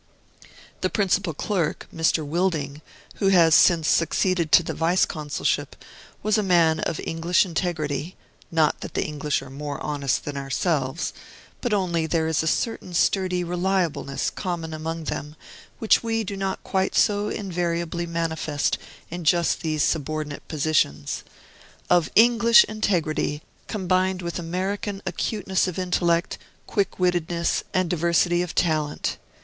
The 0.81 0.89
principal 0.89 1.35
clerk, 1.35 1.87
Mr. 1.95 2.25
Wilding, 2.25 2.81
who 3.17 3.27
has 3.27 3.53
since 3.53 3.87
succeeded 3.87 4.51
to 4.51 4.63
the 4.63 4.73
Vice 4.73 5.05
Consulship, 5.05 5.75
was 6.23 6.39
a 6.39 6.41
man 6.41 6.79
of 6.79 6.99
English 7.03 7.45
integrity, 7.45 8.15
not 8.49 8.81
that 8.81 8.95
the 8.95 9.05
English 9.05 9.43
are 9.43 9.51
more 9.51 9.79
honest 9.79 10.25
than 10.25 10.37
ourselves, 10.37 11.13
but 11.61 11.71
only 11.71 12.07
there 12.07 12.25
is 12.27 12.41
a 12.41 12.47
certain 12.47 12.95
sturdy 12.95 13.43
reliableness 13.43 14.31
common 14.31 14.73
among 14.73 15.03
them, 15.03 15.35
which 15.77 16.01
we 16.01 16.23
do 16.23 16.35
not 16.35 16.63
quite 16.63 16.95
so 16.95 17.29
invariably 17.29 18.07
manifest 18.07 18.79
in 19.11 19.23
just 19.23 19.61
these 19.61 19.83
subordinate 19.83 20.47
positions, 20.47 21.23
of 21.91 22.09
English 22.15 22.63
integrity, 22.63 23.43
combined 23.67 24.23
with 24.23 24.39
American 24.39 25.03
acuteness 25.05 25.67
of 25.67 25.77
intellect, 25.77 26.39
quick 26.65 26.97
wittedness, 26.97 27.63
and 27.71 27.87
diversity 27.87 28.41
of 28.41 28.55
talent. 28.55 29.19